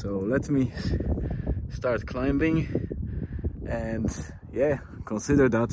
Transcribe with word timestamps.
So 0.00 0.18
let 0.18 0.48
me 0.48 0.72
start 1.68 2.06
climbing 2.06 2.66
and 3.68 4.08
yeah, 4.50 4.78
consider 5.04 5.46
that 5.50 5.70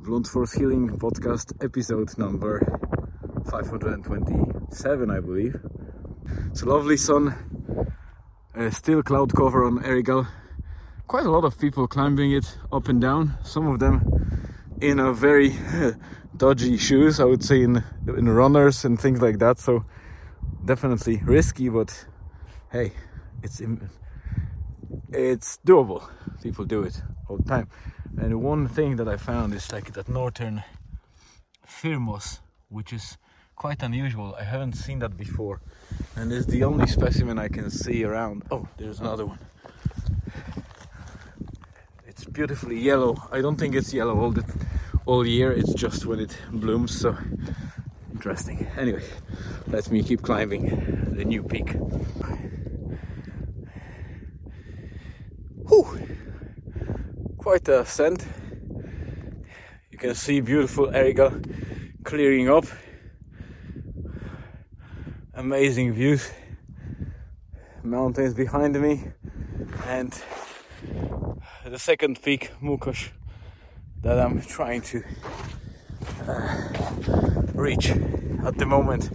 Blunt 0.00 0.26
Force 0.26 0.52
Healing 0.52 0.88
podcast 0.98 1.52
episode 1.64 2.18
number 2.18 2.58
527, 3.48 5.08
I 5.08 5.20
believe. 5.20 5.54
It's 6.50 6.62
a 6.62 6.66
lovely 6.66 6.96
sun, 6.96 7.32
uh, 8.56 8.70
still 8.70 9.04
cloud 9.04 9.32
cover 9.36 9.64
on 9.64 9.84
Errigal. 9.84 10.26
Quite 11.06 11.26
a 11.26 11.30
lot 11.30 11.44
of 11.44 11.56
people 11.60 11.86
climbing 11.86 12.32
it 12.32 12.58
up 12.72 12.88
and 12.88 13.00
down, 13.00 13.38
some 13.44 13.68
of 13.68 13.78
them 13.78 14.02
in 14.80 14.98
a 14.98 15.12
very 15.12 15.56
dodgy 16.36 16.76
shoes, 16.76 17.20
I 17.20 17.24
would 17.24 17.44
say 17.44 17.62
in 17.62 17.84
in 18.08 18.28
runners 18.28 18.84
and 18.84 19.00
things 19.00 19.22
like 19.22 19.38
that. 19.38 19.60
So 19.60 19.84
definitely 20.64 21.22
risky, 21.24 21.68
but 21.68 22.04
hey, 22.76 22.92
it's 23.42 23.62
it's 25.10 25.58
doable. 25.66 26.02
People 26.42 26.66
do 26.66 26.82
it 26.82 27.02
all 27.26 27.38
the 27.38 27.48
time. 27.48 27.68
And 28.18 28.42
one 28.42 28.68
thing 28.68 28.96
that 28.96 29.08
I 29.08 29.16
found 29.16 29.54
is 29.54 29.72
like 29.72 29.92
that 29.94 30.08
northern 30.08 30.62
firmus, 31.64 32.40
which 32.68 32.92
is 32.92 33.16
quite 33.54 33.82
unusual. 33.82 34.34
I 34.38 34.44
haven't 34.44 34.74
seen 34.74 34.98
that 34.98 35.16
before, 35.16 35.62
and 36.16 36.30
it's 36.30 36.46
the 36.46 36.64
only 36.64 36.86
specimen 36.86 37.38
I 37.38 37.48
can 37.48 37.70
see 37.70 38.04
around. 38.04 38.42
Oh, 38.50 38.68
there's 38.76 39.00
another 39.00 39.24
one. 39.24 39.38
It's 42.06 42.24
beautifully 42.24 42.78
yellow. 42.78 43.16
I 43.32 43.40
don't 43.40 43.56
think 43.56 43.74
it's 43.74 43.94
yellow 43.94 44.20
all 44.20 44.32
the 44.32 44.44
all 45.06 45.26
year. 45.26 45.50
It's 45.50 45.72
just 45.72 46.04
when 46.04 46.20
it 46.20 46.36
blooms. 46.52 47.00
So 47.00 47.16
interesting. 48.12 48.66
Anyway, 48.76 49.04
let 49.66 49.90
me 49.90 50.02
keep 50.02 50.20
climbing 50.20 50.62
the 51.16 51.24
new 51.24 51.42
peak. 51.42 51.74
Quite 57.46 57.68
a 57.68 57.82
ascent. 57.82 58.26
You 59.92 59.98
can 59.98 60.16
see 60.16 60.40
beautiful 60.40 60.88
Errigal 60.88 61.30
clearing 62.02 62.50
up. 62.50 62.64
Amazing 65.32 65.92
views. 65.92 66.28
Mountains 67.84 68.34
behind 68.34 68.74
me 68.82 69.12
and 69.86 70.12
the 71.64 71.78
second 71.78 72.20
peak, 72.20 72.50
Mukosh, 72.60 73.10
that 74.02 74.18
I'm 74.18 74.40
trying 74.42 74.80
to 74.80 75.04
uh, 76.26 76.68
reach 77.54 77.90
at 78.44 78.58
the 78.58 78.66
moment. 78.66 79.08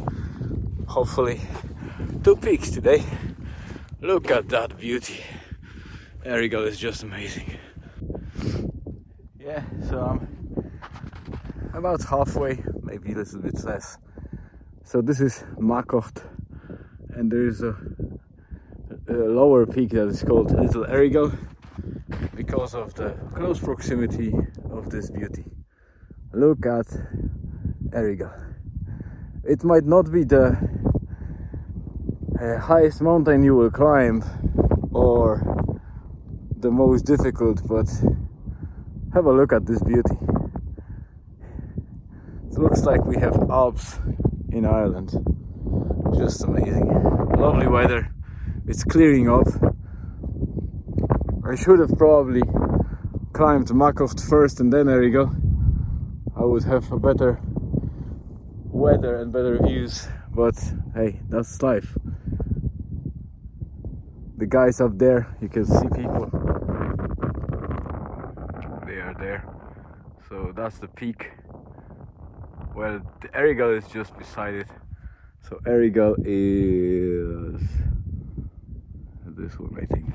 Hopefully, 0.88 1.42
two 2.24 2.38
peaks 2.38 2.70
today. 2.70 3.04
Look 4.00 4.32
at 4.32 4.48
that 4.48 4.78
beauty. 4.78 5.22
Errigal 6.26 6.66
is 6.66 6.80
just 6.80 7.04
amazing. 7.04 7.58
Yeah, 9.44 9.64
so 9.90 10.00
I'm 10.00 11.74
about 11.74 12.04
halfway, 12.04 12.64
maybe 12.84 13.14
a 13.14 13.16
little 13.16 13.40
bit 13.40 13.64
less. 13.64 13.98
So 14.84 15.02
this 15.02 15.20
is 15.20 15.44
Mackoght, 15.58 16.22
and 17.16 17.32
there 17.32 17.48
is 17.48 17.64
a, 17.64 17.76
a 19.10 19.14
lower 19.14 19.66
peak 19.66 19.92
that 19.92 20.10
is 20.10 20.22
called 20.22 20.52
Little 20.52 20.86
Errigal 20.86 21.36
because 22.36 22.76
of 22.76 22.94
the 22.94 23.16
close 23.34 23.58
proximity 23.58 24.32
of 24.70 24.92
this 24.92 25.10
beauty. 25.10 25.46
Look 26.34 26.68
at 26.68 26.86
Errigal. 27.90 28.32
It 29.44 29.64
might 29.64 29.86
not 29.86 30.12
be 30.12 30.24
the 30.24 30.56
uh, 32.40 32.60
highest 32.60 33.02
mountain 33.02 33.44
you 33.44 33.56
will 33.56 33.72
climb 33.72 34.24
or 34.92 35.42
the 36.58 36.70
most 36.70 37.08
difficult, 37.08 37.68
but 37.68 37.90
have 39.14 39.26
a 39.26 39.32
look 39.32 39.52
at 39.52 39.66
this 39.66 39.82
beauty. 39.84 40.18
It 42.50 42.58
looks 42.58 42.84
like 42.84 43.04
we 43.06 43.18
have 43.18 43.36
Alps 43.50 44.00
in 44.52 44.66
Ireland. 44.66 45.12
Just 46.18 46.44
amazing. 46.44 46.88
Lovely 47.38 47.68
weather. 47.68 48.14
It's 48.68 48.84
clearing 48.84 49.30
up. 49.30 49.48
I 51.46 51.56
should 51.56 51.80
have 51.80 51.98
probably 51.98 52.42
climbed 53.34 53.68
Mackoght 53.68 54.30
first 54.30 54.60
and 54.62 54.72
then 54.72 54.86
Errigal. 54.86 55.36
I 56.36 56.46
would 56.46 56.64
have 56.64 56.92
a 56.92 57.00
better 57.00 57.40
weather 58.66 59.18
and 59.18 59.34
better 59.34 59.60
views, 59.62 60.08
but 60.34 60.56
hey, 60.96 61.20
that's 61.30 61.62
life. 61.62 61.98
The 64.38 64.46
guys 64.46 64.80
up 64.80 64.98
there, 64.98 65.36
you 65.42 65.50
can 65.50 65.66
see 65.66 65.88
people 65.96 66.32
there. 69.22 69.46
So 70.32 70.54
that's 70.56 70.78
the 70.78 70.88
peak. 70.88 71.30
Well, 72.74 73.02
the 73.20 73.28
Errigal 73.38 73.78
is 73.78 73.86
just 73.90 74.18
beside 74.18 74.54
it. 74.54 74.68
So 75.42 75.60
Errigal 75.66 76.16
is 76.20 77.62
this 79.26 79.60
one, 79.60 79.76
I 79.76 79.86
think. 79.94 80.08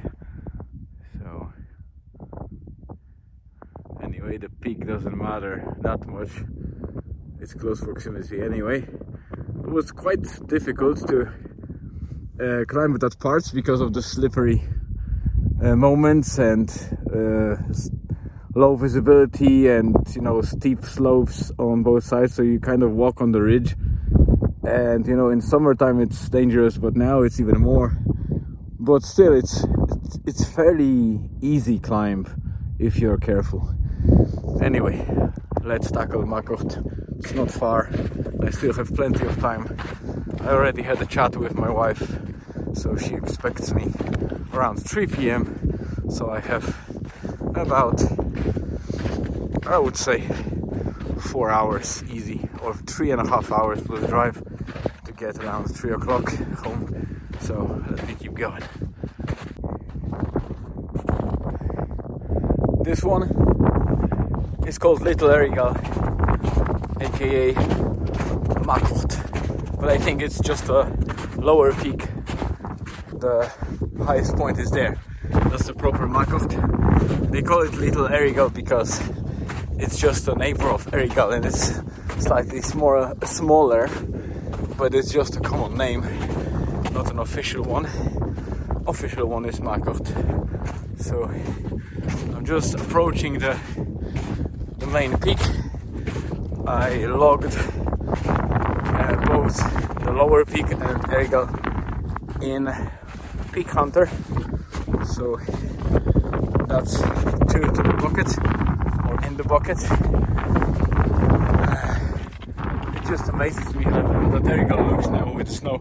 So 1.18 1.52
anyway, 4.02 4.38
the 4.38 4.48
peak 4.48 4.86
doesn't 4.86 5.18
matter 5.18 5.76
that 5.82 6.06
much. 6.06 6.30
It's 7.38 7.52
close 7.52 7.82
proximity 7.82 8.40
anyway. 8.40 8.88
It 9.64 9.70
was 9.70 9.92
quite 9.92 10.22
difficult 10.46 11.06
to 11.08 11.26
uh, 12.40 12.64
climb 12.64 12.94
at 12.94 13.00
that 13.02 13.18
part 13.20 13.50
because 13.52 13.82
of 13.82 13.92
the 13.92 14.00
slippery 14.00 14.62
uh, 15.62 15.76
moments 15.76 16.38
and 16.38 16.70
uh, 17.14 17.56
low 18.56 18.74
visibility 18.74 19.68
and 19.68 19.94
you 20.14 20.22
know 20.22 20.40
steep 20.40 20.82
slopes 20.82 21.52
on 21.58 21.82
both 21.82 22.02
sides 22.02 22.34
so 22.34 22.40
you 22.42 22.58
kind 22.58 22.82
of 22.82 22.90
walk 22.92 23.20
on 23.20 23.32
the 23.32 23.42
ridge. 23.42 23.76
And 24.62 25.06
you 25.06 25.14
know 25.14 25.28
in 25.28 25.42
summertime 25.42 26.00
it's 26.00 26.28
dangerous 26.30 26.78
but 26.78 26.96
now 26.96 27.20
it's 27.20 27.38
even 27.38 27.60
more. 27.60 27.98
But 28.80 29.02
still 29.02 29.34
it's 29.34 29.62
it's, 30.04 30.18
it's 30.26 30.44
fairly 30.48 31.28
easy 31.42 31.78
climb 31.78 32.24
if 32.78 32.98
you're 32.98 33.18
careful. 33.18 33.74
Anyway 34.62 35.06
let's 35.62 35.90
tackle 35.90 36.22
Mackoght. 36.22 36.72
It's 37.18 37.34
not 37.34 37.50
far. 37.50 37.90
I 38.42 38.50
still 38.50 38.72
have 38.72 38.94
plenty 38.94 39.26
of 39.26 39.38
time. 39.38 39.76
I 40.40 40.48
already 40.48 40.82
had 40.82 41.02
a 41.02 41.06
chat 41.06 41.36
with 41.36 41.54
my 41.56 41.68
wife 41.68 42.20
so 42.72 42.96
she 42.96 43.14
expects 43.14 43.74
me 43.74 43.92
around 44.54 44.76
3 44.76 45.06
p.m 45.06 45.44
so 46.08 46.30
I 46.30 46.40
have 46.40 46.95
about 47.54 48.02
I 49.66 49.78
would 49.78 49.96
say 49.96 50.20
four 51.18 51.50
hours 51.50 52.02
easy, 52.10 52.48
or 52.62 52.74
three 52.74 53.10
and 53.10 53.20
a 53.20 53.28
half 53.28 53.50
hours 53.50 53.80
plus 53.82 54.08
drive 54.08 54.42
to 55.04 55.12
get 55.12 55.38
around 55.38 55.64
three 55.66 55.92
o'clock 55.92 56.32
home. 56.58 57.28
So 57.40 57.82
let 57.90 58.06
me 58.06 58.14
keep 58.14 58.34
going. 58.34 58.62
This 62.82 63.02
one 63.02 63.24
is 64.66 64.78
called 64.78 65.02
Little 65.02 65.28
Errigal, 65.28 65.74
aka 67.00 67.54
Mackoght, 68.64 69.80
but 69.80 69.88
I 69.88 69.98
think 69.98 70.22
it's 70.22 70.38
just 70.40 70.68
a 70.68 70.84
lower 71.38 71.72
peak. 71.72 72.06
The 73.18 73.50
highest 74.04 74.36
point 74.36 74.58
is 74.58 74.70
there. 74.70 74.96
That's 75.30 75.66
the 75.66 75.74
proper 75.74 76.06
Mackoght. 76.06 77.30
They 77.30 77.42
call 77.42 77.62
it 77.62 77.74
Little 77.74 78.08
Errigal 78.08 78.52
because 78.52 79.00
it's 79.78 79.98
just 79.98 80.28
a 80.28 80.34
neighbor 80.34 80.68
of 80.68 80.86
Errigal 80.86 81.34
and 81.34 81.44
it's 81.44 81.80
slightly 82.22 82.60
smaller, 82.62 83.14
smaller, 83.24 83.88
but 84.78 84.94
it's 84.94 85.12
just 85.12 85.36
a 85.36 85.40
common 85.40 85.76
name, 85.76 86.00
not 86.92 87.10
an 87.10 87.18
official 87.18 87.62
one. 87.64 87.86
Official 88.86 89.26
one 89.28 89.44
is 89.44 89.60
Mackoght. 89.60 90.06
So 91.00 91.24
I'm 92.34 92.44
just 92.44 92.74
approaching 92.74 93.38
the 93.38 93.58
the 94.78 94.86
main 94.86 95.16
peak. 95.18 95.38
I 96.66 97.06
logged 97.06 97.56
uh, 98.26 99.26
both 99.26 99.56
the 100.04 100.12
lower 100.12 100.44
peak 100.44 100.70
and 100.70 101.02
Errigal 101.10 101.46
in 102.42 102.72
Peak 103.52 103.68
Hunter. 103.68 104.08
So 105.06 105.36
that's 106.66 106.98
two 107.52 107.60
to 107.60 107.82
the 107.82 107.96
bucket 108.02 108.28
or 109.08 109.24
in 109.24 109.36
the 109.36 109.44
bucket. 109.44 109.78
Uh, 112.58 112.96
it 112.96 113.04
just 113.08 113.28
amazes 113.28 113.74
me 113.74 113.84
how 113.84 114.02
that 114.02 114.42
Errigal 114.42 114.90
looks 114.90 115.06
now 115.06 115.32
with 115.32 115.46
the 115.46 115.52
snow. 115.54 115.80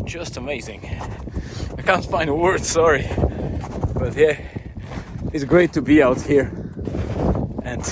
It's 0.00 0.12
just 0.12 0.36
amazing. 0.36 0.80
I 1.76 1.82
can't 1.82 2.04
find 2.04 2.30
a 2.30 2.34
word, 2.34 2.64
sorry. 2.64 3.06
But 3.94 4.16
yeah, 4.16 4.38
it's 5.32 5.44
great 5.44 5.72
to 5.74 5.82
be 5.82 6.02
out 6.02 6.20
here 6.20 6.50
and 7.64 7.82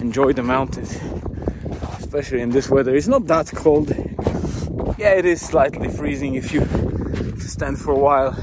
enjoy 0.00 0.32
the 0.32 0.42
mountains, 0.42 0.98
especially 1.98 2.40
in 2.40 2.50
this 2.50 2.68
weather. 2.68 2.94
It's 2.96 3.08
not 3.08 3.26
that 3.26 3.52
cold, 3.54 3.94
yeah, 4.98 5.10
it 5.14 5.24
is 5.24 5.40
slightly 5.40 5.88
freezing 5.88 6.34
if 6.34 6.52
you, 6.52 6.66
stand 7.38 7.78
for 7.78 7.92
a 7.92 7.98
while, 7.98 8.36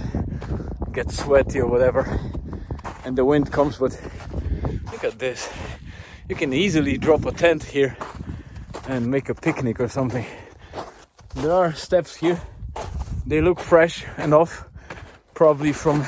get 0.92 1.12
sweaty 1.12 1.60
or 1.60 1.68
whatever, 1.68 2.19
and 3.06 3.18
the 3.18 3.25
wind 3.25 3.51
comes. 3.51 3.78
But 3.78 4.00
look 4.92 5.04
at 5.04 5.19
this. 5.19 5.50
You 6.30 6.36
can 6.36 6.54
easily 6.54 6.98
drop 6.98 7.25
a 7.25 7.31
tent 7.31 7.63
here 7.63 7.98
and 8.88 9.07
make 9.07 9.30
a 9.30 9.36
picnic 9.36 9.80
or 9.80 9.88
something. 9.88 10.25
There 11.36 11.54
are 11.54 11.74
steps 11.74 12.16
here. 12.16 12.39
They 13.25 13.42
look 13.42 13.60
fresh 13.60 14.06
enough, 14.18 14.66
probably 15.33 15.74
from 15.74 16.06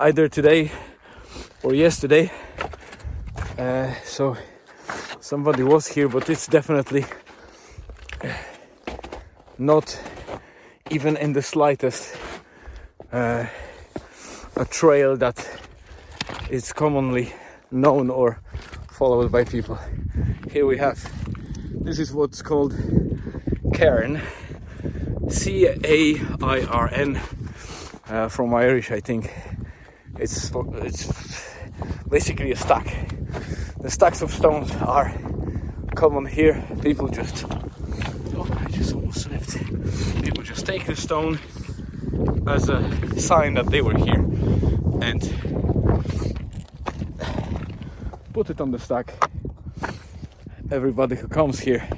either 0.00 0.28
today 0.28 0.70
or 1.62 1.74
yesterday. 1.74 2.30
Uh, 3.58 3.92
so 4.04 4.36
somebody 5.20 5.62
was 5.62 5.86
here, 5.88 6.08
but 6.08 6.30
it's 6.30 6.46
definitely 6.46 7.04
not 9.58 10.00
even 10.90 11.16
in 11.16 11.32
the 11.32 11.42
slightest 11.42 12.16
uh, 13.12 13.46
a 14.56 14.64
trail 14.64 15.16
that 15.16 15.46
is 16.50 16.72
commonly 16.72 17.32
known 17.70 18.10
or 18.10 18.40
followed 18.90 19.30
by 19.30 19.44
people. 19.44 19.78
Here 20.50 20.66
we 20.66 20.78
have 20.78 20.98
this 21.84 21.98
is 21.98 22.12
what's 22.12 22.42
called 22.42 22.74
Cairn, 23.74 24.20
C 25.28 25.66
A 25.66 26.20
I 26.42 26.62
R 26.70 26.90
N, 26.92 27.20
uh, 28.08 28.28
from 28.28 28.54
Irish, 28.54 28.90
I 28.90 29.00
think. 29.00 29.32
It's 30.18 30.50
it's 30.52 31.50
basically 32.08 32.52
a 32.52 32.56
stack. 32.56 32.86
The 33.80 33.90
stacks 33.90 34.22
of 34.22 34.30
stones 34.30 34.70
are 34.76 35.12
common 35.94 36.26
here. 36.26 36.62
People 36.82 37.08
just 37.08 37.46
oh, 38.94 39.02
I 39.06 40.42
just 40.42 40.66
take 40.66 40.86
the 40.86 40.96
stone 40.96 41.38
as 42.46 42.68
a 42.68 43.20
sign 43.20 43.54
that 43.54 43.66
they 43.66 43.82
were 43.82 43.96
here 43.96 44.24
and 45.02 45.22
put 48.32 48.50
it 48.50 48.60
on 48.60 48.70
the 48.70 48.78
stack. 48.78 49.14
Everybody 50.70 51.16
who 51.16 51.28
comes 51.28 51.60
here 51.60 51.88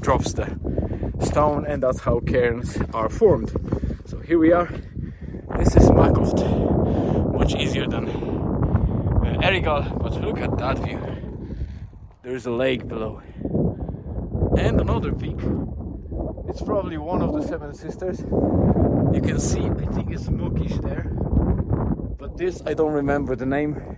drops 0.00 0.32
the 0.34 0.46
stone, 1.20 1.66
and 1.66 1.82
that's 1.82 2.00
how 2.00 2.20
cairns 2.20 2.78
are 2.92 3.08
formed. 3.08 3.50
So 4.06 4.18
here 4.18 4.38
we 4.38 4.52
are. 4.52 4.68
This 5.58 5.76
is 5.76 5.90
Mackoght, 5.90 7.32
much 7.32 7.54
easier 7.54 7.86
than 7.86 8.08
uh, 8.08 9.40
Errigal, 9.42 9.98
but 10.02 10.12
look 10.20 10.40
at 10.40 10.56
that 10.58 10.78
view. 10.78 11.00
There's 12.22 12.46
a 12.46 12.50
lake 12.50 12.86
below, 12.88 13.22
and 14.58 14.80
another 14.80 15.12
peak. 15.12 15.36
It's 16.48 16.62
probably 16.62 16.98
one 16.98 17.22
of 17.22 17.32
the 17.32 17.42
Seven 17.46 17.74
Sisters. 17.74 18.20
You 19.12 19.20
can 19.22 19.38
see, 19.38 19.64
I 19.64 19.86
think 19.92 20.10
it's 20.10 20.28
Mukish 20.28 20.80
there, 20.82 21.04
but 22.18 22.36
this 22.36 22.62
I 22.66 22.74
don't 22.74 22.92
remember 22.92 23.36
the 23.36 23.46
name. 23.46 23.96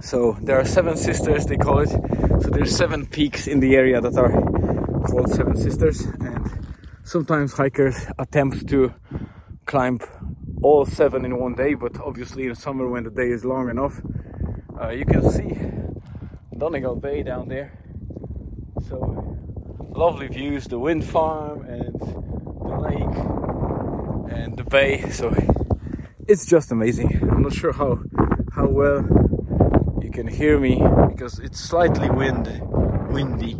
So 0.00 0.36
there 0.42 0.58
are 0.58 0.64
seven 0.64 0.96
sisters, 0.96 1.46
they 1.46 1.56
call 1.56 1.80
it. 1.80 1.88
So 1.88 2.50
there's 2.50 2.74
seven 2.74 3.06
peaks 3.06 3.46
in 3.48 3.60
the 3.60 3.74
area 3.74 4.00
that 4.00 4.16
are 4.16 4.30
called 5.02 5.30
Seven 5.32 5.56
Sisters, 5.56 6.02
and 6.20 6.66
sometimes 7.02 7.52
hikers 7.52 8.06
attempt 8.18 8.68
to 8.68 8.94
climb 9.66 9.98
all 10.62 10.84
seven 10.86 11.24
in 11.24 11.38
one 11.38 11.54
day. 11.54 11.74
But 11.74 12.00
obviously, 12.00 12.46
in 12.46 12.54
summer 12.54 12.88
when 12.88 13.04
the 13.04 13.10
day 13.10 13.30
is 13.30 13.44
long 13.44 13.68
enough, 13.68 14.00
uh, 14.80 14.90
you 14.90 15.04
can 15.04 15.28
see 15.30 15.52
Donegal 16.56 16.96
Bay 16.96 17.24
down 17.24 17.48
there. 17.48 17.72
So 18.88 19.27
lovely 19.98 20.28
views, 20.28 20.68
the 20.68 20.78
wind 20.78 21.02
farm 21.04 21.64
and 21.64 21.92
the 22.00 22.76
lake 22.88 23.16
and 24.32 24.56
the 24.56 24.62
bay. 24.62 25.10
So 25.10 25.34
it's 26.28 26.46
just 26.46 26.70
amazing. 26.70 27.18
I'm 27.28 27.42
not 27.42 27.52
sure 27.52 27.72
how 27.72 27.98
how 28.52 28.68
well 28.68 29.02
you 30.00 30.10
can 30.12 30.28
hear 30.28 30.60
me 30.60 30.76
because 31.08 31.40
it's 31.40 31.58
slightly 31.58 32.08
wind 32.10 32.46
windy 33.10 33.56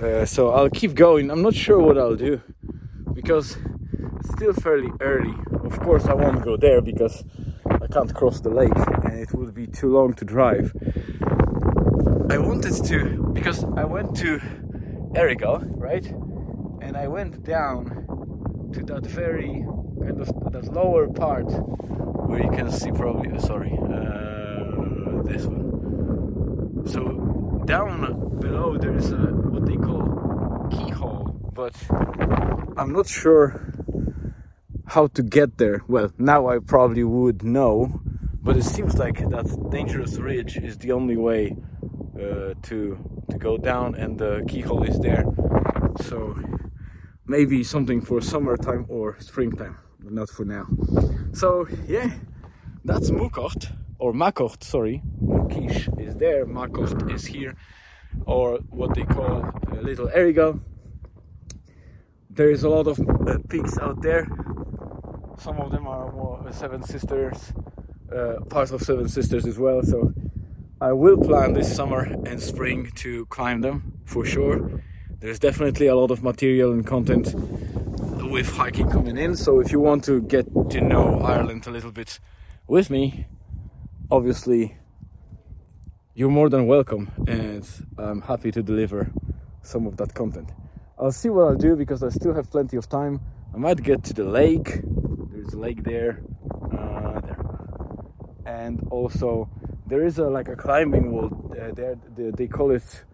uh, 0.00 0.24
so 0.24 0.50
I'll 0.50 0.70
keep 0.70 0.94
going 0.94 1.30
I'm 1.30 1.42
not 1.42 1.54
sure 1.54 1.80
what 1.80 1.98
I'll 1.98 2.16
do 2.16 2.40
because 3.12 3.56
it's 4.18 4.30
still 4.30 4.52
fairly 4.52 4.90
early 5.00 5.34
of 5.64 5.78
course 5.80 6.06
I 6.06 6.14
won't 6.14 6.42
go 6.42 6.56
there 6.56 6.80
because 6.80 7.24
I 7.66 7.86
can't 7.86 8.14
cross 8.14 8.40
the 8.40 8.50
lake 8.50 8.80
and 9.04 9.14
it 9.20 9.32
would 9.34 9.54
be 9.54 9.66
too 9.66 9.92
long 9.92 10.14
to 10.14 10.24
drive 10.24 10.72
I 12.30 12.38
wanted 12.38 12.84
to 12.84 13.30
because 13.32 13.64
I 13.76 13.84
went 13.84 14.16
to 14.18 14.40
Errigal 15.14 15.64
right 15.76 16.06
and 16.82 16.96
I 16.96 17.08
went 17.08 17.42
down 17.44 18.70
to 18.72 18.82
that 18.84 19.04
very 19.06 19.64
kind 20.00 20.20
of 20.20 20.28
that 20.52 20.72
lower 20.72 21.08
part 21.08 21.46
where 22.28 22.42
you 22.42 22.50
can 22.50 22.70
see 22.70 22.90
probably 22.90 23.30
uh, 23.30 23.40
sorry 23.40 23.72
uh, 23.72 25.22
this 25.24 25.46
one. 25.46 26.86
So 26.86 27.62
down 27.66 28.38
below 28.40 28.78
there 28.78 28.96
is 28.96 29.12
a 29.12 29.16
what 29.52 29.66
they 29.66 29.76
call 29.76 30.68
keyhole, 30.70 31.50
but 31.52 31.74
I'm 32.76 32.92
not 32.92 33.06
sure 33.06 33.72
how 34.86 35.08
to 35.08 35.22
get 35.22 35.58
there. 35.58 35.82
Well, 35.86 36.12
now 36.18 36.48
I 36.48 36.58
probably 36.58 37.04
would 37.04 37.44
know, 37.44 38.00
but 38.42 38.56
it 38.56 38.64
seems 38.64 38.96
like 38.98 39.18
that 39.30 39.70
dangerous 39.70 40.18
ridge 40.18 40.56
is 40.56 40.78
the 40.78 40.92
only 40.92 41.16
way 41.16 41.56
uh, 42.16 42.54
to 42.62 43.19
to 43.30 43.38
go 43.38 43.56
down, 43.56 43.94
and 43.94 44.18
the 44.18 44.44
keyhole 44.48 44.84
is 44.84 44.98
there. 45.00 45.24
So 46.02 46.36
maybe 47.26 47.62
something 47.62 48.00
for 48.00 48.20
summertime 48.20 48.86
or 48.88 49.16
springtime, 49.20 49.76
but 50.00 50.12
not 50.12 50.28
for 50.28 50.44
now. 50.44 50.66
So 51.32 51.66
yeah, 51.86 52.10
that's 52.84 53.10
Mucocht 53.10 53.72
or 53.98 54.12
Mackoght, 54.12 54.62
sorry. 54.64 55.02
Kish 55.50 55.88
is 55.98 56.14
there, 56.16 56.46
Mackoght 56.46 57.12
is 57.12 57.26
here, 57.26 57.54
or 58.26 58.58
what 58.70 58.94
they 58.94 59.04
call 59.04 59.52
Little 59.82 60.08
Errigal. 60.08 60.60
There 62.30 62.50
is 62.50 62.62
a 62.62 62.68
lot 62.68 62.86
of 62.86 62.98
uh, 63.00 63.38
peaks 63.48 63.78
out 63.78 64.02
there. 64.02 64.26
Some 65.38 65.58
of 65.58 65.70
them 65.70 65.86
are 65.86 66.12
more 66.12 66.46
uh, 66.46 66.52
Seven 66.52 66.82
Sisters, 66.82 67.52
uh, 68.14 68.40
part 68.48 68.70
of 68.70 68.82
Seven 68.82 69.08
Sisters 69.08 69.46
as 69.46 69.58
well. 69.58 69.82
So 69.82 70.12
I 70.82 70.92
will 70.92 71.18
plan 71.18 71.52
this 71.52 71.76
summer 71.76 72.04
and 72.24 72.40
spring 72.40 72.90
to 72.94 73.26
climb 73.26 73.60
them 73.60 74.00
for 74.06 74.24
sure. 74.24 74.82
There's 75.18 75.38
definitely 75.38 75.88
a 75.88 75.94
lot 75.94 76.10
of 76.10 76.22
material 76.22 76.72
and 76.72 76.86
content 76.86 77.34
with 77.34 78.48
hiking 78.48 78.88
coming 78.88 79.18
in. 79.18 79.36
So 79.36 79.60
if 79.60 79.72
you 79.72 79.78
want 79.78 80.04
to 80.04 80.22
get 80.22 80.46
to 80.70 80.80
know 80.80 81.20
Ireland 81.20 81.66
a 81.66 81.70
little 81.70 81.92
bit 81.92 82.18
with 82.66 82.88
me, 82.88 83.26
obviously 84.10 84.78
you're 86.14 86.30
more 86.30 86.48
than 86.48 86.66
welcome 86.66 87.10
and 87.26 87.68
I'm 87.98 88.22
happy 88.22 88.50
to 88.50 88.62
deliver 88.62 89.12
some 89.60 89.86
of 89.86 89.98
that 89.98 90.14
content. 90.14 90.50
I'll 90.98 91.12
see 91.12 91.28
what 91.28 91.42
I'll 91.42 91.56
do 91.56 91.76
because 91.76 92.02
I 92.02 92.08
still 92.08 92.32
have 92.32 92.50
plenty 92.50 92.78
of 92.78 92.88
time. 92.88 93.20
I 93.52 93.58
might 93.58 93.82
get 93.82 94.02
to 94.04 94.14
the 94.14 94.24
lake. 94.24 94.80
There's 95.30 95.52
a 95.52 95.58
lake 95.58 95.84
there, 95.84 96.22
uh, 96.72 97.20
there, 97.20 97.38
and 98.46 98.88
also 98.90 99.50
there 99.90 100.04
is 100.06 100.18
a 100.18 100.28
like 100.28 100.48
a 100.48 100.56
climbing 100.56 101.12
wall 101.12 101.30
uh, 101.52 101.72
there. 101.74 101.96
They, 102.16 102.30
they 102.30 102.46
call 102.46 102.70
it 102.70 103.04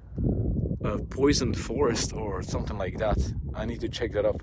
a 0.84 0.98
poisoned 0.98 1.58
forest 1.58 2.12
or 2.12 2.42
something 2.42 2.78
like 2.78 2.98
that. 2.98 3.18
I 3.54 3.64
need 3.64 3.80
to 3.80 3.88
check 3.88 4.12
that 4.12 4.24
up. 4.24 4.40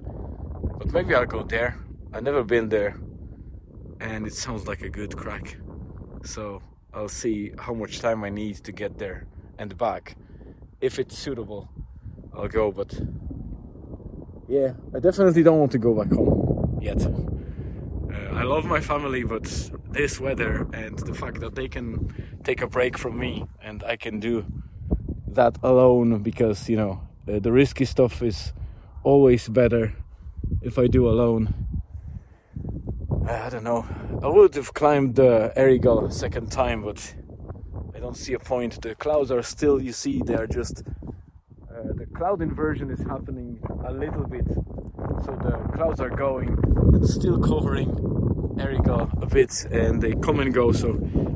But 0.78 0.92
maybe 0.92 1.16
I'll 1.16 1.26
go 1.26 1.44
there. 1.44 1.78
I've 2.12 2.24
never 2.24 2.44
been 2.44 2.70
there, 2.70 2.98
and 4.00 4.28
it 4.28 4.34
sounds 4.34 4.68
like 4.68 4.82
a 4.82 4.90
good 4.90 5.16
crack 5.16 5.58
so 6.24 6.62
I'll 6.94 7.10
see 7.10 7.52
how 7.58 7.74
much 7.74 8.00
time 8.00 8.24
I 8.24 8.30
need 8.30 8.56
to 8.64 8.72
get 8.72 8.98
there 8.98 9.28
and 9.60 9.78
back. 9.78 10.16
If 10.82 11.00
it's 11.00 11.18
suitable, 11.18 11.70
I'll 12.34 12.48
go, 12.48 12.72
but 12.72 12.94
yeah, 14.48 14.74
I 14.96 15.00
definitely 15.00 15.44
don't 15.44 15.60
want 15.60 15.72
to 15.74 15.78
go 15.78 15.94
back 15.94 16.12
home 16.12 16.80
yet. 16.82 17.06
Uh, 17.06 18.36
I 18.36 18.44
love 18.44 18.66
my 18.66 18.80
family, 18.80 19.24
but 19.24 19.46
this 19.94 20.20
weather 20.20 20.68
and 20.74 20.98
the 21.00 21.14
fact 21.14 21.40
that 21.40 21.56
they 21.56 21.68
can 21.68 22.14
take 22.44 22.62
a 22.62 22.68
break 22.68 22.98
from 22.98 23.18
me 23.18 23.46
and 23.62 23.84
I 23.84 23.96
can 23.96 24.20
do 24.20 24.46
that 25.28 25.58
alone 25.64 26.24
because 26.24 26.68
you 26.70 26.78
know 26.78 27.02
uh, 27.28 27.40
the 27.40 27.52
risky 27.52 27.86
stuff 27.86 28.22
is 28.22 28.54
always 29.04 29.48
better 29.48 29.94
if 30.62 30.78
I 30.78 30.88
do 30.88 31.08
alone 31.08 31.54
I 33.28 33.50
don't 33.50 33.64
know. 33.64 33.86
I 34.22 34.28
would 34.28 34.54
have 34.56 34.74
climbed 34.74 35.16
the 35.16 35.54
Errigal 35.56 36.08
a 36.08 36.12
second 36.12 36.52
time, 36.52 36.84
but 36.84 37.16
I 37.96 38.00
don't 38.00 38.18
see 38.18 38.34
a 38.34 38.40
point. 38.40 38.82
The 38.82 38.96
clouds 38.96 39.32
are 39.32 39.42
still, 39.42 39.82
you 39.82 39.94
see, 39.94 40.22
they 40.26 40.36
are 40.36 40.48
just. 40.48 40.84
Uh, 41.72 41.94
the 41.96 42.06
cloud 42.18 42.42
inversion 42.42 42.92
is 42.92 43.00
happening 43.00 43.60
a 43.88 43.94
little 43.94 44.28
bit, 44.28 44.46
so 45.24 45.40
the 45.42 45.58
clouds 45.74 46.02
are 46.02 46.10
going 46.10 46.50
and 46.94 47.08
still 47.08 47.40
covering 47.40 48.23
Errigal 48.58 49.22
a 49.22 49.26
bit, 49.26 49.66
and 49.72 50.02
they 50.02 50.14
come 50.16 50.40
and 50.40 50.54
go. 50.54 50.72
So 50.72 50.90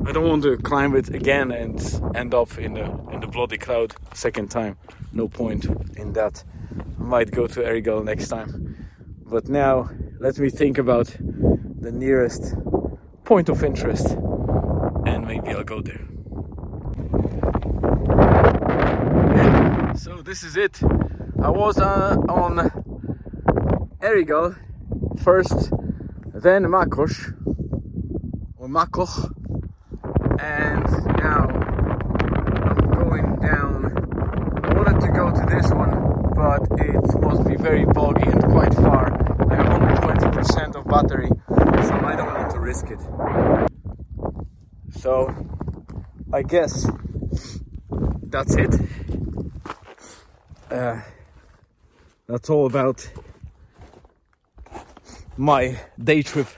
I 0.06 0.12
don't 0.12 0.28
want 0.28 0.42
to 0.44 0.56
climb 0.58 0.94
it 0.96 1.08
again 1.10 1.50
and 1.50 1.80
end 2.14 2.34
up 2.34 2.58
in 2.58 2.74
the 2.74 2.84
in 3.12 3.20
the 3.20 3.26
bloody 3.26 3.58
cloud 3.58 3.94
second 4.14 4.50
time. 4.50 4.76
No 5.12 5.28
point 5.28 5.66
in 5.96 6.12
that. 6.14 6.44
might 6.98 7.30
go 7.30 7.46
to 7.46 7.60
Errigal 7.60 8.04
next 8.04 8.28
time. 8.28 8.76
But 9.24 9.48
now 9.48 9.90
let 10.20 10.38
me 10.38 10.50
think 10.50 10.78
about 10.78 11.06
the 11.80 11.92
nearest 11.92 12.54
point 13.24 13.48
of 13.48 13.62
interest 13.64 14.16
and 15.06 15.26
maybe 15.26 15.48
I'll 15.50 15.64
go 15.64 15.80
there. 15.80 16.00
So 19.96 20.22
this 20.22 20.42
is 20.42 20.56
it. 20.56 20.80
I 21.42 21.50
was 21.50 21.78
uh, 21.78 22.16
on 22.28 22.70
Errigal 24.00 24.56
first, 25.22 25.72
then 26.40 26.62
Makos 26.64 27.34
or 28.58 28.68
Makoch, 28.68 29.32
and 30.40 30.84
now 31.16 31.48
I'm 32.68 32.90
going 32.92 33.36
down. 33.40 33.86
I 34.62 34.74
wanted 34.74 35.00
to 35.00 35.08
go 35.08 35.30
to 35.30 35.46
this 35.48 35.70
one, 35.72 36.32
but 36.36 36.62
it 36.78 37.22
must 37.22 37.48
be 37.48 37.56
very 37.56 37.84
boggy 37.86 38.30
and 38.30 38.44
quite 38.44 38.72
far. 38.74 39.12
I 39.50 39.54
have 39.56 39.82
only 39.82 39.94
20% 39.94 40.76
of 40.76 40.86
battery, 40.86 41.28
so 41.48 41.94
I 42.06 42.14
don't 42.14 42.32
want 42.32 42.50
to 42.52 42.60
risk 42.60 42.86
it. 42.90 43.00
So 45.00 45.34
I 46.32 46.42
guess 46.42 46.88
that's 48.22 48.54
it. 48.54 48.74
Uh, 50.70 51.00
that's 52.28 52.48
all 52.50 52.66
about 52.66 53.10
my 55.38 55.80
day 56.02 56.22
trip 56.22 56.48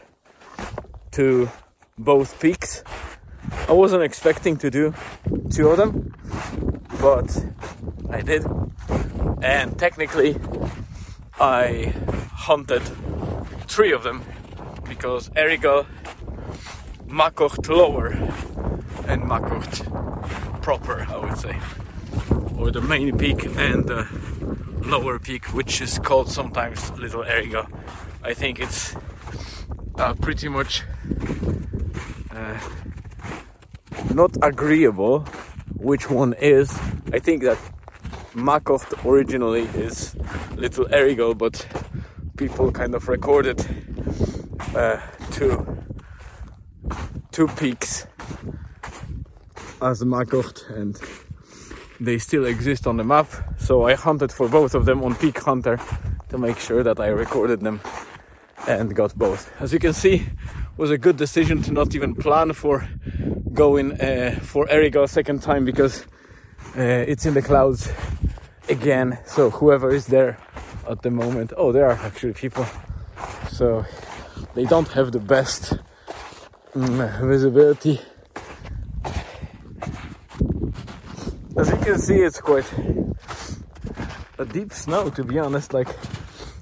to 1.12 1.48
both 1.96 2.40
peaks. 2.40 2.82
I 3.68 3.72
wasn't 3.72 4.02
expecting 4.02 4.56
to 4.56 4.70
do 4.70 4.94
two 5.50 5.68
of 5.68 5.76
them, 5.76 6.14
but 7.00 7.44
I 8.10 8.22
did. 8.22 8.44
And 9.42 9.78
technically, 9.78 10.36
I 11.38 11.94
hunted 12.32 12.82
three 13.68 13.92
of 13.92 14.02
them 14.02 14.24
because 14.88 15.28
Errigal, 15.30 15.86
Mackoght 17.06 17.68
lower, 17.68 18.08
and 19.06 19.22
Mackoght 19.22 20.62
proper, 20.62 21.06
I 21.08 21.16
would 21.18 21.38
say 21.38 21.56
or 22.60 22.70
the 22.70 22.80
main 22.82 23.16
peak 23.16 23.46
and 23.56 23.86
the 23.86 24.06
lower 24.84 25.18
peak, 25.18 25.46
which 25.54 25.80
is 25.80 25.98
called 25.98 26.30
sometimes 26.30 26.90
Little 26.92 27.24
Errigal. 27.24 27.66
I 28.22 28.34
think 28.34 28.60
it's 28.60 28.94
uh, 29.98 30.14
pretty 30.14 30.48
much 30.48 30.82
uh, 32.30 32.60
not 34.14 34.36
agreeable 34.42 35.20
which 35.76 36.10
one 36.10 36.34
is. 36.34 36.78
I 37.12 37.18
think 37.18 37.42
that 37.44 37.58
Mackoght 38.34 39.04
originally 39.06 39.62
is 39.74 40.14
Little 40.56 40.84
Errigal, 40.86 41.36
but 41.36 41.66
people 42.36 42.70
kind 42.70 42.94
of 42.94 43.08
recorded 43.08 43.58
uh, 44.74 45.00
two 45.32 45.66
two 47.32 47.48
peaks 47.48 48.06
as 49.80 50.02
Mackoght 50.04 50.68
and 50.70 51.00
they 51.98 52.18
still 52.18 52.44
exist 52.44 52.86
on 52.86 52.98
the 52.98 53.04
map. 53.04 53.28
So 53.58 53.84
I 53.84 53.94
hunted 53.94 54.30
for 54.30 54.48
both 54.48 54.74
of 54.74 54.84
them 54.84 55.02
on 55.04 55.14
Peak 55.14 55.38
Hunter 55.38 55.80
to 56.28 56.38
make 56.38 56.58
sure 56.58 56.82
that 56.82 57.00
I 57.00 57.08
recorded 57.08 57.60
them 57.60 57.80
and 58.68 58.94
got 58.94 59.16
both. 59.16 59.50
As 59.60 59.72
you 59.72 59.78
can 59.78 59.92
see, 59.92 60.26
was 60.76 60.90
a 60.90 60.98
good 60.98 61.16
decision 61.16 61.62
to 61.62 61.72
not 61.72 61.94
even 61.94 62.14
plan 62.14 62.52
for 62.52 62.88
going 63.52 64.00
uh, 64.00 64.38
for 64.42 64.66
Errigal 64.66 65.08
second 65.08 65.42
time 65.42 65.64
because 65.64 66.02
uh, 66.76 66.82
it's 66.82 67.26
in 67.26 67.34
the 67.34 67.42
clouds 67.42 67.90
again. 68.68 69.18
So 69.26 69.50
whoever 69.50 69.90
is 69.90 70.06
there 70.06 70.38
at 70.88 71.02
the 71.02 71.10
moment, 71.10 71.52
oh, 71.56 71.72
there 71.72 71.86
are 71.86 71.98
actually 72.06 72.32
people. 72.32 72.66
So 73.50 73.84
they 74.54 74.64
don't 74.64 74.88
have 74.88 75.12
the 75.12 75.20
best 75.20 75.74
um, 76.74 77.08
visibility 77.22 78.00
As 81.60 81.68
you 81.68 81.76
can 81.76 81.98
see, 81.98 82.20
it's 82.22 82.40
quite 82.40 82.64
a 84.38 84.46
deep 84.46 84.72
snow, 84.72 85.10
to 85.10 85.22
be 85.22 85.38
honest. 85.38 85.74
Like 85.74 85.88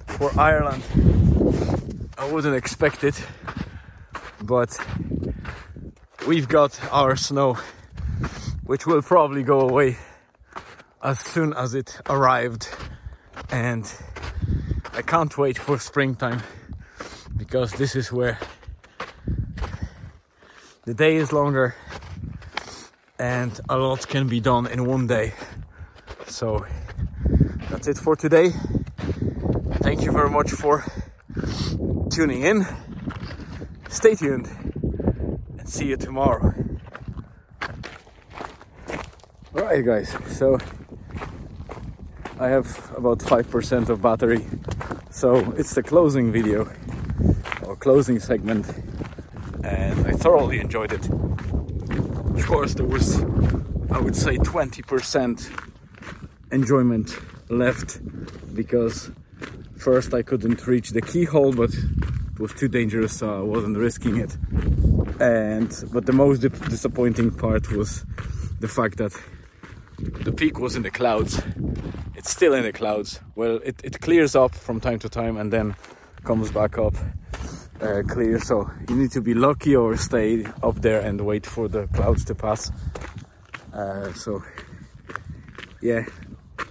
for 0.07 0.29
Ireland, 0.37 0.83
I 2.29 2.31
wouldn't 2.31 2.55
expect 2.55 3.03
it, 3.03 3.25
but 4.43 4.79
we've 6.27 6.47
got 6.47 6.79
our 6.93 7.15
snow, 7.15 7.57
which 8.65 8.85
will 8.85 9.01
probably 9.01 9.41
go 9.41 9.61
away 9.61 9.97
as 11.01 11.19
soon 11.19 11.53
as 11.53 11.73
it 11.73 11.99
arrived. 12.07 12.69
And 13.49 13.91
I 14.93 15.01
can't 15.01 15.35
wait 15.39 15.57
for 15.57 15.79
springtime 15.79 16.43
because 17.35 17.71
this 17.71 17.95
is 17.95 18.11
where 18.11 18.37
the 20.85 20.93
day 20.93 21.15
is 21.15 21.33
longer 21.33 21.73
and 23.17 23.59
a 23.69 23.75
lot 23.75 24.07
can 24.07 24.27
be 24.27 24.39
done 24.39 24.67
in 24.67 24.85
one 24.85 25.07
day. 25.07 25.33
So 26.27 26.63
that's 27.71 27.87
it 27.87 27.97
for 27.97 28.15
today. 28.15 28.51
Thank 29.81 30.03
you 30.03 30.11
very 30.11 30.29
much 30.29 30.51
for 30.51 30.85
tuning 32.19 32.41
in. 32.41 32.67
Stay 33.87 34.13
tuned 34.13 34.49
and 35.57 35.69
see 35.69 35.85
you 35.85 35.95
tomorrow. 35.95 36.53
Alright, 39.55 39.85
guys, 39.85 40.13
so 40.27 40.57
I 42.37 42.49
have 42.49 42.67
about 42.97 43.19
5% 43.19 43.87
of 43.87 44.01
battery, 44.01 44.45
so 45.09 45.53
it's 45.53 45.73
the 45.75 45.81
closing 45.81 46.29
video 46.29 46.69
or 47.63 47.77
closing 47.77 48.19
segment, 48.19 48.67
and 49.63 50.05
I 50.05 50.11
thoroughly 50.11 50.59
enjoyed 50.59 50.91
it 50.91 51.07
of 51.07 52.45
course 52.45 52.73
there 52.73 52.85
was 52.85 53.21
I 53.91 53.99
would 53.99 54.17
say 54.17 54.37
20% 54.37 55.49
enjoyment 56.51 57.17
left 57.49 58.01
because 58.53 59.09
first 59.77 60.13
I 60.13 60.21
couldn't 60.21 60.67
reach 60.67 60.89
the 60.89 61.01
keyhole 61.01 61.53
but 61.53 61.71
was 62.39 62.53
too 62.53 62.69
dangerous 62.69 63.17
so 63.17 63.39
I 63.39 63.43
wasn't 63.43 63.77
risking 63.77 64.17
it. 64.17 64.35
And 65.19 65.69
but 65.91 66.05
the 66.05 66.13
most 66.13 66.39
disappointing 66.39 67.31
part 67.31 67.69
was 67.71 68.05
the 68.59 68.67
fact 68.67 68.97
that 68.97 69.13
the 69.97 70.31
peak 70.31 70.57
was 70.59 70.75
in 70.75 70.83
the 70.83 70.89
clouds. 70.89 71.41
It's 72.15 72.31
still 72.31 72.53
in 72.53 72.63
the 72.63 72.71
clouds. 72.71 73.19
Well 73.35 73.59
it, 73.63 73.81
it 73.83 73.99
clears 73.99 74.35
up 74.35 74.55
from 74.55 74.79
time 74.79 74.99
to 74.99 75.09
time 75.09 75.37
and 75.37 75.51
then 75.51 75.75
comes 76.23 76.51
back 76.51 76.77
up 76.77 76.95
uh, 77.81 78.03
clear. 78.07 78.39
So 78.39 78.69
you 78.87 78.95
need 78.95 79.11
to 79.11 79.21
be 79.21 79.33
lucky 79.33 79.75
or 79.75 79.97
stay 79.97 80.45
up 80.63 80.81
there 80.81 81.01
and 81.01 81.19
wait 81.21 81.45
for 81.45 81.67
the 81.67 81.87
clouds 81.87 82.23
to 82.25 82.35
pass. 82.35 82.71
Uh, 83.73 84.13
so 84.13 84.41
yeah 85.81 86.05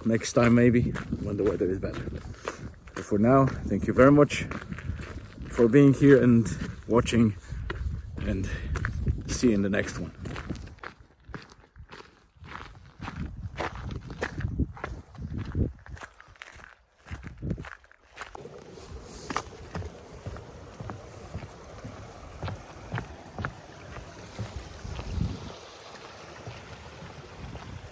next 0.05 0.33
time 0.33 0.55
maybe 0.55 0.81
when 1.23 1.37
the 1.37 1.43
weather 1.43 1.69
is 1.69 1.77
better. 1.77 2.03
But 2.95 3.05
for 3.05 3.19
now 3.19 3.45
thank 3.45 3.85
you 3.85 3.93
very 3.93 4.11
much 4.11 4.47
for 5.59 5.67
being 5.67 5.93
here 5.93 6.23
and 6.23 6.49
watching 6.87 7.35
and 8.25 8.49
see 9.27 9.49
you 9.49 9.53
in 9.53 9.61
the 9.61 9.67
next 9.67 9.99
one 9.99 10.09